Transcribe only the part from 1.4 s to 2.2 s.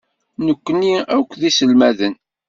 iselmaden.